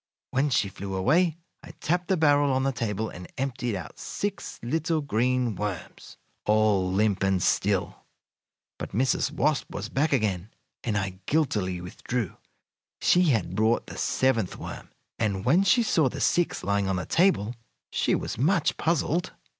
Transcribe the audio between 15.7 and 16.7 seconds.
saw the six